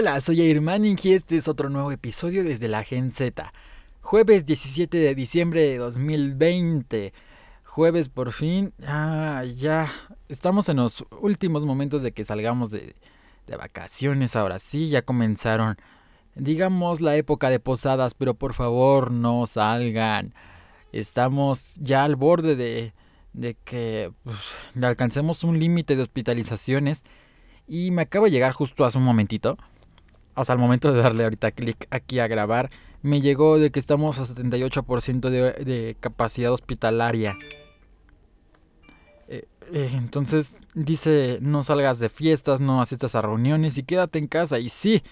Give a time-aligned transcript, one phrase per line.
[0.00, 3.52] Hola, soy Air Manning y este es otro nuevo episodio desde la Gen Z.
[4.00, 7.12] Jueves 17 de diciembre de 2020.
[7.64, 8.72] Jueves por fin.
[8.86, 9.92] Ah, ya.
[10.30, 12.94] Estamos en los últimos momentos de que salgamos de,
[13.46, 14.36] de vacaciones.
[14.36, 15.76] Ahora sí, ya comenzaron.
[16.34, 20.32] Digamos la época de posadas, pero por favor no salgan.
[20.92, 22.94] Estamos ya al borde de,
[23.34, 24.38] de que pues,
[24.82, 27.04] alcancemos un límite de hospitalizaciones.
[27.68, 29.58] Y me acaba de llegar justo hace un momentito
[30.44, 32.70] sea, al momento de darle ahorita clic aquí a grabar,
[33.02, 37.36] me llegó de que estamos a 78% de, de, capacidad hospitalaria.
[39.28, 44.26] Eh, eh, entonces dice, no salgas de fiestas, no asistas a reuniones y quédate en
[44.26, 44.58] casa.
[44.58, 45.02] Y sí,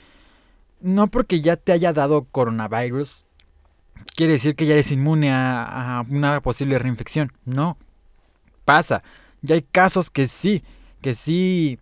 [0.80, 3.26] no porque ya te haya dado coronavirus,
[4.14, 7.32] quiere decir que ya eres inmune a, a una posible reinfección.
[7.44, 7.78] No,
[8.64, 9.02] pasa.
[9.40, 10.62] Ya hay casos que sí,
[11.00, 11.78] que sí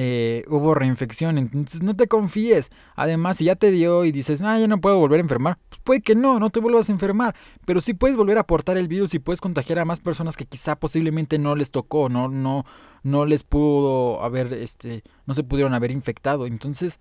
[0.00, 2.70] eh, hubo reinfección, entonces no te confíes.
[2.94, 5.80] Además, si ya te dio y dices, ah, ya no puedo volver a enfermar, pues
[5.82, 7.34] puede que no, no te vuelvas a enfermar,
[7.66, 10.44] pero sí puedes volver a aportar el virus y puedes contagiar a más personas que
[10.44, 12.64] quizá posiblemente no les tocó, no, no,
[13.02, 16.46] no les pudo haber, este, no se pudieron haber infectado.
[16.46, 17.00] Entonces,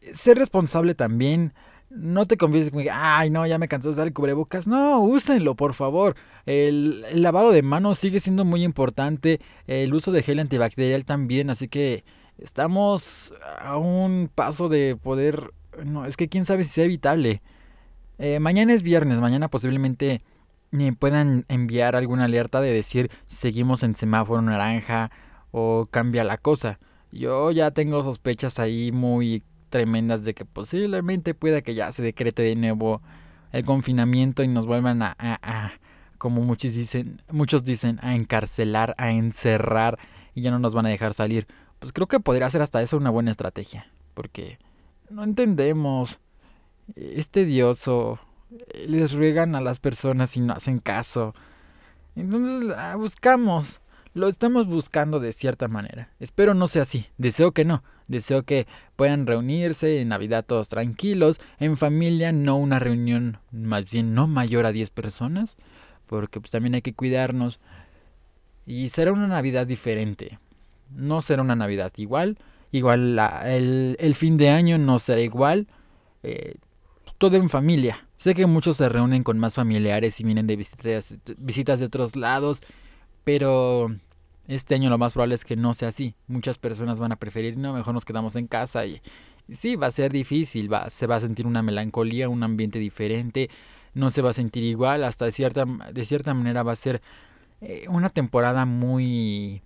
[0.00, 1.54] ser responsable también.
[1.90, 4.68] No te confíes con que, ay, no, ya me cansé de usar el cubrebocas.
[4.68, 6.14] No, úsenlo, por favor.
[6.46, 9.40] El, lavado de manos sigue siendo muy importante.
[9.66, 11.50] El uso de gel antibacterial también.
[11.50, 12.04] Así que
[12.38, 15.52] estamos a un paso de poder.
[15.84, 17.42] No, es que quién sabe si sea evitable.
[18.18, 19.18] Eh, mañana es viernes.
[19.18, 20.22] Mañana posiblemente
[20.70, 25.10] me puedan enviar alguna alerta de decir seguimos en semáforo naranja
[25.50, 26.78] o cambia la cosa.
[27.10, 32.42] Yo ya tengo sospechas ahí muy tremendas de que posiblemente pueda que ya se decrete
[32.42, 33.00] de nuevo
[33.52, 35.72] el confinamiento y nos vuelvan a,
[36.18, 39.98] como muchos dicen, muchos dicen, a encarcelar, a encerrar
[40.34, 41.46] y ya no nos van a dejar salir.
[41.78, 44.58] Pues creo que podría ser hasta eso una buena estrategia, porque
[45.08, 46.20] no entendemos,
[46.94, 48.20] es tedioso,
[48.86, 51.34] les ruegan a las personas y no hacen caso.
[52.16, 53.80] Entonces ah, buscamos
[54.12, 56.10] lo estamos buscando de cierta manera.
[56.18, 57.06] Espero no sea así.
[57.16, 57.82] Deseo que no.
[58.08, 58.66] Deseo que
[58.96, 64.66] puedan reunirse en Navidad todos tranquilos, en familia, no una reunión más bien no mayor
[64.66, 65.56] a 10 personas,
[66.06, 67.60] porque pues también hay que cuidarnos.
[68.66, 70.38] Y será una Navidad diferente.
[70.90, 72.38] No será una Navidad igual.
[72.72, 75.68] Igual la, el, fin de año no será igual.
[76.22, 76.56] Eh,
[77.18, 78.08] todo en familia.
[78.16, 82.16] Sé que muchos se reúnen con más familiares y vienen de visitas, visitas de otros
[82.16, 82.62] lados
[83.24, 83.88] pero
[84.48, 86.14] este año lo más probable es que no sea así.
[86.26, 89.00] Muchas personas van a preferir, no, mejor nos quedamos en casa y,
[89.48, 93.50] sí, va a ser difícil, va, se va a sentir una melancolía, un ambiente diferente,
[93.94, 97.02] no se va a sentir igual, hasta de cierta, de cierta manera va a ser
[97.60, 99.62] eh, una temporada muy...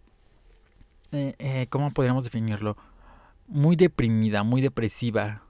[1.13, 2.77] Eh, eh, ¿Cómo podríamos definirlo?
[3.47, 5.43] Muy deprimida, muy depresiva.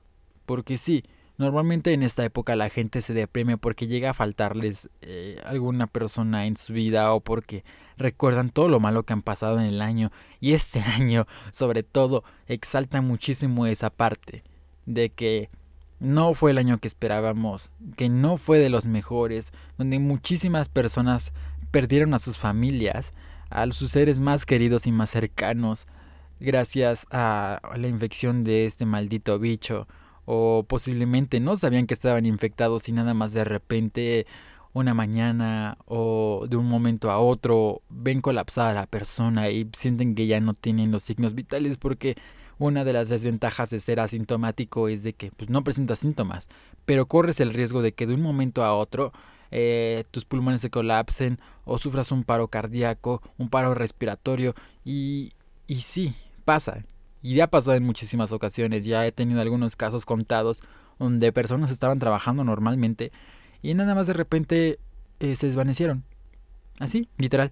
[0.44, 1.04] Porque sí,
[1.36, 6.46] Normalmente en esta época la gente se deprime porque llega a faltarles eh, alguna persona
[6.46, 7.64] en su vida o porque
[7.96, 10.12] recuerdan todo lo malo que han pasado en el año.
[10.40, 14.44] Y este año sobre todo exalta muchísimo esa parte
[14.86, 15.50] de que
[15.98, 21.32] no fue el año que esperábamos, que no fue de los mejores, donde muchísimas personas
[21.72, 23.12] perdieron a sus familias,
[23.50, 25.88] a sus seres más queridos y más cercanos
[26.38, 29.88] gracias a la infección de este maldito bicho
[30.26, 34.26] o posiblemente no sabían que estaban infectados y nada más de repente
[34.72, 40.26] una mañana o de un momento a otro ven colapsada la persona y sienten que
[40.26, 42.16] ya no tienen los signos vitales porque
[42.58, 46.48] una de las desventajas de ser asintomático es de que pues, no presentas síntomas,
[46.84, 49.12] pero corres el riesgo de que de un momento a otro
[49.50, 54.54] eh, tus pulmones se colapsen o sufras un paro cardíaco, un paro respiratorio
[54.84, 55.32] y,
[55.66, 56.14] y sí,
[56.44, 56.84] pasa.
[57.24, 60.62] Y ya ha pasado en muchísimas ocasiones, ya he tenido algunos casos contados
[60.98, 63.12] donde personas estaban trabajando normalmente
[63.62, 64.78] y nada más de repente
[65.20, 66.04] eh, se desvanecieron.
[66.80, 67.50] Así, literal.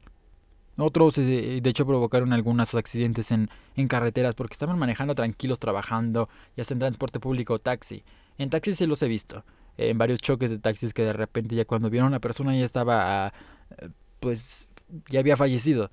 [0.77, 6.29] Otros, eh, de hecho, provocaron algunos accidentes en, en carreteras porque estaban manejando tranquilos, trabajando,
[6.55, 8.05] ya sea en transporte público o taxi.
[8.37, 9.43] En taxis sí los he visto.
[9.79, 12.67] En varios choques de taxis que de repente ya cuando vieron a la persona ya
[12.67, 13.33] estaba,
[13.79, 13.89] eh,
[14.21, 14.69] pues,
[15.09, 15.91] ya había fallecido.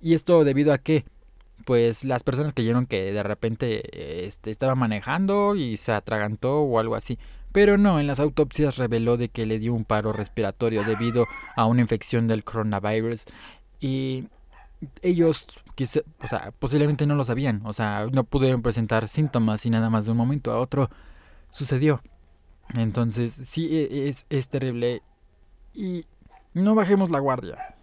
[0.00, 1.04] ¿Y esto debido a qué?
[1.64, 6.94] Pues las personas creyeron que de repente este, estaba manejando y se atragantó o algo
[6.94, 7.18] así.
[7.52, 11.26] Pero no, en las autopsias reveló de que le dio un paro respiratorio debido
[11.56, 13.24] a una infección del coronavirus.
[13.80, 14.28] Y
[15.02, 17.62] ellos quizá, o sea, posiblemente no lo sabían.
[17.64, 20.90] O sea, no pudieron presentar síntomas y nada más de un momento a otro
[21.50, 22.02] sucedió.
[22.74, 25.02] Entonces, sí e, es, es terrible.
[25.74, 26.04] Y
[26.52, 27.77] no bajemos la guardia.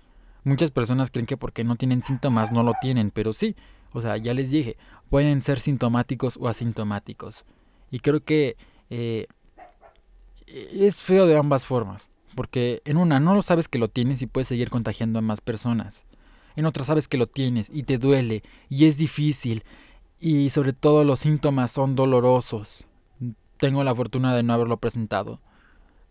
[0.45, 3.55] Muchas personas creen que porque no tienen síntomas no lo tienen, pero sí,
[3.91, 4.77] O sea, ya les dije,
[5.09, 7.45] pueden ser sintomáticos o asintomáticos.
[7.91, 8.57] Y creo que
[8.89, 9.27] eh,
[10.47, 12.09] es feo de ambas formas.
[12.35, 15.41] Porque en una no lo sabes que lo tienes y puedes seguir contagiando a más
[15.41, 16.05] personas.
[16.55, 19.63] En otra sabes que lo tienes y te duele y es difícil.
[20.19, 22.85] Y sobre todo los síntomas son dolorosos.
[23.57, 25.39] Tengo la fortuna de no haberlo presentado.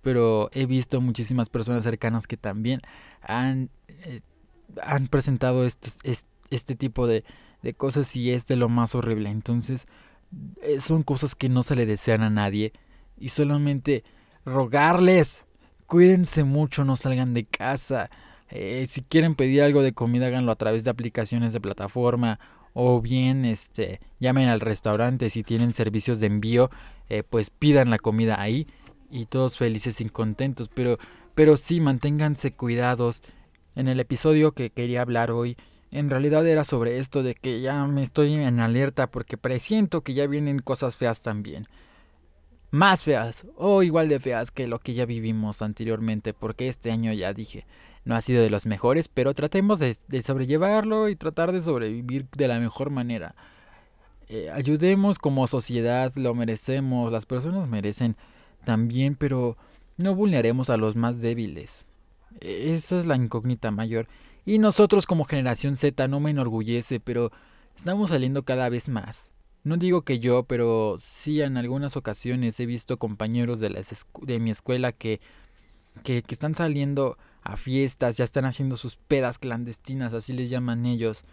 [0.03, 2.81] Pero he visto muchísimas personas cercanas que también
[3.23, 3.71] han,
[4.83, 5.99] han presentado estos,
[6.51, 7.25] este, tipo de,
[7.63, 9.31] de cosas y es de lo más horrible.
[9.31, 9.87] Entonces
[10.63, 12.73] eh, son cosas que no se le desean a nadie.
[13.17, 14.05] Y solamente
[14.45, 15.47] rogarles
[15.87, 18.11] Cuídense mucho, no salgan de casa.
[18.49, 22.41] Eh, si quieren pedir algo de comida, háganlo a través de aplicaciones de plataforma.
[22.73, 25.31] O bien, este, llamen al restaurante.
[25.31, 26.71] Si tienen servicios de envío,
[27.09, 28.67] eh, pues pidan la comida ahí.
[29.11, 30.69] Y todos felices y contentos.
[30.69, 30.99] Pero,
[31.35, 33.23] pero sí, manténganse cuidados.
[33.75, 35.57] En el episodio que quería hablar hoy,
[35.91, 40.15] en realidad era sobre esto de que ya me estoy en alerta porque presiento que
[40.15, 41.69] ya vienen cosas feas también
[42.75, 47.13] más feas o igual de feas que lo que ya vivimos anteriormente, porque este año
[47.13, 47.67] ya dije,
[48.05, 52.49] no ha sido de los mejores, pero tratemos de, sobrellevarlo y tratar de sobrevivir de
[52.49, 53.37] la mejor manera.
[54.29, 58.17] Eh, ayudemos como sociedad, lo merecemos, las personas merecen
[58.65, 59.57] también, pero
[59.97, 61.87] no vulneremos a los más débiles.
[62.41, 64.09] Esa es la incógnita mayor.
[64.45, 67.33] Y nosotros como generación Z no me enorgullece, pero
[67.77, 69.33] estamos saliendo cada vez más.
[69.63, 73.83] No digo que yo, pero sí en algunas ocasiones he visto compañeros de,
[74.23, 75.21] de mi escuela que,
[76.03, 80.85] que, que están saliendo a fiestas, ya están haciendo sus pedas clandestinas, así les llaman
[80.85, 81.25] ellos.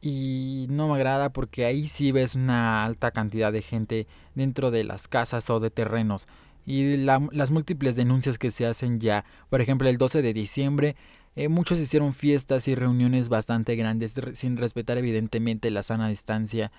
[0.00, 4.84] Y no me agrada porque ahí sí ves una alta cantidad de gente dentro de
[4.84, 6.26] las casas o de terrenos.
[6.66, 9.24] Y las múltiples denuncias que se hacen ya.
[9.48, 10.96] Por ejemplo, el 12 de diciembre
[11.36, 16.72] eh, muchos hicieron fiestas y reuniones bastante grandes sin respetar evidentemente la sana distancia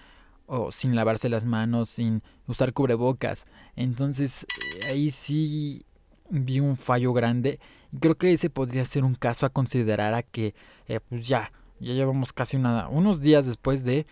[0.48, 3.46] o sin lavarse las manos, sin usar cubrebocas.
[3.76, 5.84] Entonces eh, ahí sí
[6.30, 7.60] vi un fallo grande.
[8.00, 10.56] Creo que ese podría ser un caso a considerar a que
[10.88, 14.08] eh, pues ya, ya llevamos casi una, unos días después de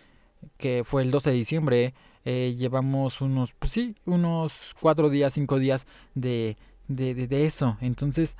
[0.58, 1.94] que fue el 12 de diciembre.
[2.28, 5.86] Eh, llevamos unos, pues sí, unos cuatro días, cinco días
[6.16, 6.56] de,
[6.88, 7.78] de, de, de eso.
[7.80, 8.36] Entonces,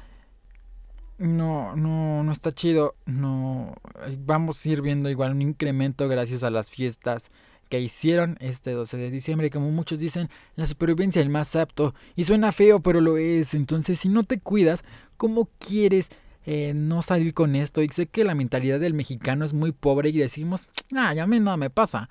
[1.18, 2.96] no, no, no está chido.
[3.06, 3.76] No,
[4.18, 7.30] vamos a ir viendo igual un incremento gracias a las fiestas
[7.68, 9.50] que hicieron este 12 de diciembre.
[9.50, 11.94] Como muchos dicen, la supervivencia es el más apto.
[12.16, 13.54] Y suena feo, pero lo es.
[13.54, 14.82] Entonces, si no te cuidas,
[15.16, 16.10] ¿cómo quieres
[16.44, 17.82] eh, no salir con esto?
[17.82, 20.66] Y sé que la mentalidad del mexicano es muy pobre y decimos,
[20.96, 22.08] ah, ya a mí nada me pasa.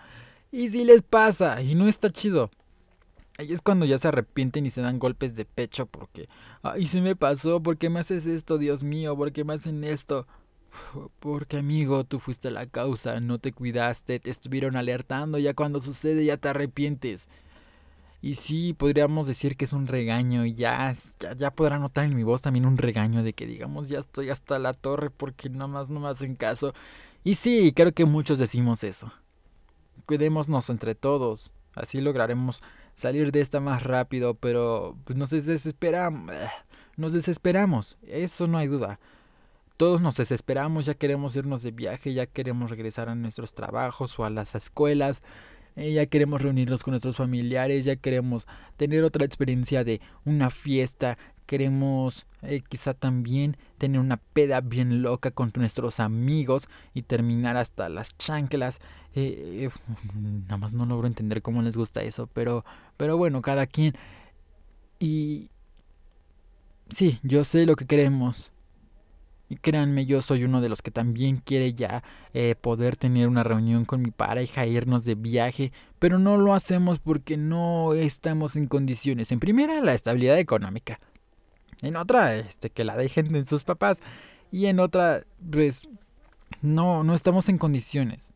[0.56, 2.50] Y si les pasa, y no está chido.
[3.38, 6.30] Ahí es cuando ya se arrepienten y se dan golpes de pecho porque,
[6.62, 9.18] ay, se me pasó, ¿por qué me haces esto, Dios mío?
[9.18, 10.28] ¿Por qué me hacen esto?
[11.19, 16.24] Porque amigo, tú fuiste la causa, no te cuidaste, te estuvieron alertando, ya cuando sucede
[16.24, 17.28] ya te arrepientes.
[18.22, 22.16] Y sí, podríamos decir que es un regaño, y ya, ya, ya podrán notar en
[22.16, 25.68] mi voz también un regaño de que digamos ya estoy hasta la torre porque nada
[25.68, 26.74] más no me hacen caso.
[27.25, 29.12] Y sí, creo que muchos decimos eso.
[30.06, 32.62] Cuidémonos entre todos, así lograremos
[32.95, 36.31] salir de esta más rápido, pero pues nos desesperamos,
[36.97, 39.00] nos desesperamos, eso no hay duda.
[39.77, 44.24] Todos nos desesperamos, ya queremos irnos de viaje, ya queremos regresar a nuestros trabajos o
[44.24, 45.21] a las escuelas,
[45.75, 48.47] eh, ya queremos reunirnos con nuestros familiares, ya queremos
[48.78, 55.31] tener otra experiencia de una fiesta, queremos eh, quizá también tener una peda bien loca
[55.31, 58.80] con nuestros amigos y terminar hasta las chanclas.
[59.16, 59.69] Eh,
[60.16, 62.66] nada más no logro entender cómo les gusta eso, pero,
[62.97, 63.94] pero bueno, cada quien.
[64.99, 65.49] Y
[66.90, 68.52] sí, yo sé lo que queremos.
[69.47, 73.44] Y créanme, yo soy uno de los que también quiere ya eh, poder tener una
[73.44, 78.68] reunión con mi pareja, irnos de viaje, pero no lo hacemos porque no estamos en
[78.68, 79.31] condiciones.
[79.31, 80.99] En primera, la estabilidad económica.
[81.82, 84.02] En otra, este, que la dejen en sus papás.
[84.52, 85.88] Y en otra, pues,
[86.62, 88.34] no, no estamos en condiciones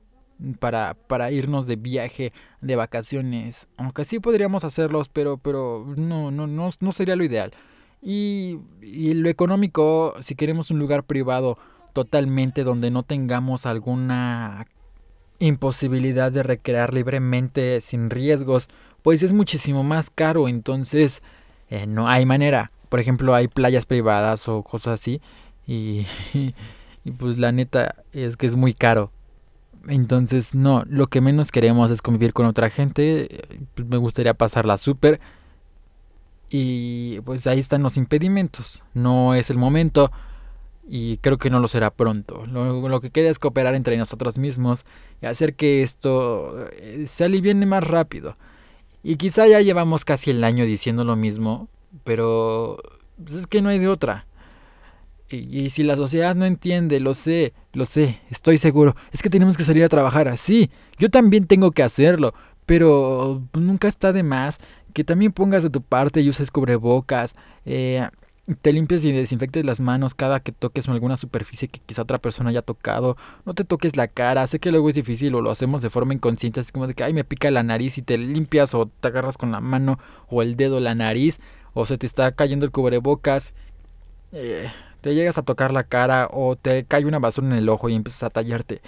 [0.60, 2.32] para, para irnos de viaje,
[2.62, 3.68] de vacaciones.
[3.78, 7.52] Aunque sí podríamos hacerlos, pero, pero no, no, no, no sería lo ideal.
[8.02, 11.58] Y, lo económico, si queremos un lugar privado
[11.94, 14.68] totalmente donde no tengamos alguna
[15.40, 18.70] imposibilidad de recrear libremente sin riesgos,
[19.02, 21.24] pues es muchísimo más caro, entonces
[21.70, 22.72] eh, no hay manera.
[22.90, 25.22] Por ejemplo, hay playas privadas o cosas así
[25.68, 26.06] y,
[27.06, 29.12] y pues la neta es que es muy caro.
[29.88, 33.28] Entonces, no, lo que menos queremos es convivir con otra gente.
[33.76, 35.20] Pues, me gustaría pasarla súper
[36.50, 38.84] y pues ahí están los impedimentos.
[38.94, 40.12] No es el momento.
[40.92, 42.46] y creo que no lo será pronto.
[42.48, 44.86] Lo, que queda es cooperar entre nosotros mismos
[45.22, 48.36] y hacer que esto eh, se aliviene más rápido.
[49.04, 51.70] Y quizá ya llevamos casi el año diciendo lo mismo,
[52.04, 52.78] pero
[53.18, 54.26] pues, es que no hay de otra.
[55.32, 58.96] Y, si la sociedad no entiende, lo sé, lo sé, estoy seguro.
[59.12, 60.72] Es que tenemos que salir a trabajar así.
[60.98, 62.34] Yo también tengo que hacerlo,
[62.66, 64.60] pero nunca está de más
[64.94, 67.36] que también pongas de tu parte y uses cubrebocas.
[67.66, 68.08] Eh,
[68.62, 72.50] te limpies y desinfectes las manos cada que toques alguna superficie que quizá otra persona
[72.50, 73.16] haya tocado.
[73.46, 74.48] No te toques la cara.
[74.48, 77.04] Sé que luego es difícil o lo hacemos de forma inconsciente, así como de que,
[77.04, 80.42] ay, me pica la nariz y te limpias o te agarras con la mano o
[80.42, 81.40] el dedo la nariz
[81.74, 83.54] o se te está cayendo el cubrebocas.
[84.32, 84.70] Eh,
[85.02, 87.96] te llegas a tocar la cara o te cae una basura en el ojo y
[87.96, 88.82] empiezas a tallarte.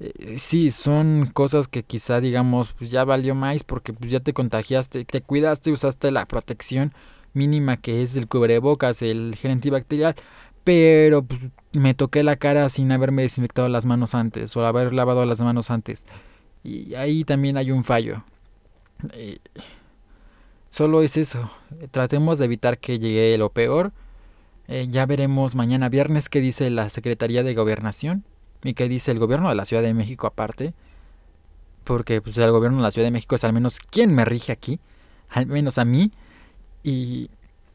[0.00, 4.32] Eh, sí, son cosas que quizá digamos, pues ya valió más porque pues ya te
[4.32, 6.94] contagiaste, te cuidaste, usaste la protección
[7.32, 10.16] mínima que es el cubrebocas, el gel antibacterial,
[10.64, 11.40] pero pues,
[11.72, 15.70] me toqué la cara sin haberme desinfectado las manos antes o haber lavado las manos
[15.70, 16.06] antes.
[16.64, 18.24] Y ahí también hay un fallo.
[19.12, 19.38] Eh,
[20.70, 21.50] solo es eso.
[21.90, 23.92] Tratemos de evitar que llegue lo peor.
[24.68, 28.24] Eh, ya veremos mañana viernes qué dice la Secretaría de Gobernación
[28.62, 30.74] y qué dice el gobierno de la Ciudad de México aparte.
[31.84, 34.52] Porque pues, el gobierno de la Ciudad de México es al menos quien me rige
[34.52, 34.80] aquí.
[35.28, 36.12] Al menos a mí.
[36.82, 37.30] Y,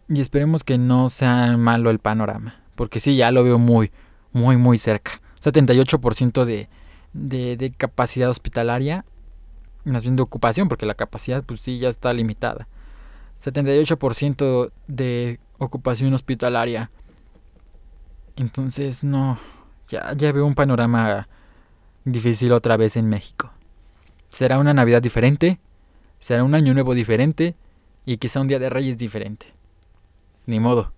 [0.07, 2.63] esperemos que no sea malo el panorama.
[2.75, 3.91] Porque sí, ya lo veo muy,
[4.31, 5.21] muy, muy cerca.
[5.41, 6.69] 78% de,
[7.13, 9.05] de, de capacidad hospitalaria.
[9.83, 12.67] Más bien de ocupación, porque la capacidad pues sí ya está limitada.
[13.45, 16.89] 78% de ocupación hospitalaria.
[18.35, 19.39] Entonces no,
[19.87, 21.27] ya, ya veo un panorama
[22.03, 23.51] difícil otra vez en México.
[24.27, 25.59] Será una Navidad diferente,
[26.19, 27.55] será un año nuevo diferente,
[28.05, 29.47] y quizá un día de reyes diferente.
[30.45, 30.93] Ni modo.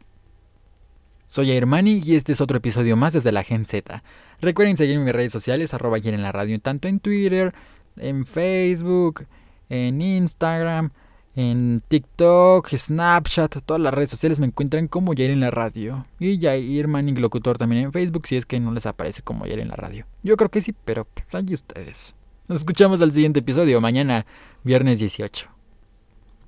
[1.26, 4.04] Soy Hermani y este es otro episodio más desde la Gen Z.
[4.40, 7.54] Recuerden seguirme en mis redes sociales, arroba en la radio, tanto en Twitter,
[7.98, 9.26] en Facebook,
[9.70, 10.92] en Instagram,
[11.38, 16.08] en TikTok, Snapchat, todas las redes sociales me encuentran como Jair en la radio.
[16.20, 19.60] Y Jair Manning Locutor también en Facebook si es que no les aparece como Jair
[19.60, 20.08] en la radio.
[20.24, 22.16] Yo creo que sí, pero pues allí ustedes.
[22.48, 24.26] Nos escuchamos al siguiente episodio, mañana,
[24.64, 25.57] viernes 18.